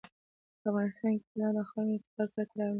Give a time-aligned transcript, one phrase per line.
[0.61, 2.69] په افغانستان کې طلا د خلکو د اعتقاداتو سره تړاو لري.